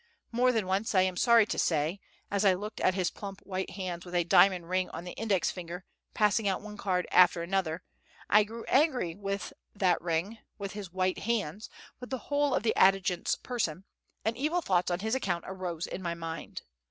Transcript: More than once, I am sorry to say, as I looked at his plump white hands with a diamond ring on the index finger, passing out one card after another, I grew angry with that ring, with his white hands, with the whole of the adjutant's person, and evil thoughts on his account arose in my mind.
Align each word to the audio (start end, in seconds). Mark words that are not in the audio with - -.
More 0.31 0.51
than 0.51 0.65
once, 0.65 0.95
I 0.95 1.01
am 1.03 1.15
sorry 1.15 1.45
to 1.45 1.59
say, 1.59 1.99
as 2.31 2.43
I 2.43 2.55
looked 2.55 2.79
at 2.81 2.95
his 2.95 3.11
plump 3.11 3.39
white 3.41 3.69
hands 3.69 4.03
with 4.03 4.15
a 4.15 4.23
diamond 4.23 4.67
ring 4.67 4.89
on 4.89 5.03
the 5.03 5.11
index 5.11 5.51
finger, 5.51 5.85
passing 6.15 6.47
out 6.47 6.59
one 6.63 6.75
card 6.75 7.05
after 7.11 7.43
another, 7.43 7.83
I 8.27 8.43
grew 8.43 8.65
angry 8.67 9.13
with 9.13 9.53
that 9.75 10.01
ring, 10.01 10.39
with 10.57 10.71
his 10.71 10.91
white 10.91 11.19
hands, 11.19 11.69
with 11.99 12.09
the 12.09 12.17
whole 12.31 12.55
of 12.55 12.63
the 12.63 12.75
adjutant's 12.75 13.35
person, 13.35 13.83
and 14.25 14.35
evil 14.35 14.61
thoughts 14.63 14.89
on 14.89 15.01
his 15.01 15.13
account 15.13 15.43
arose 15.47 15.85
in 15.85 16.01
my 16.01 16.15
mind. 16.15 16.63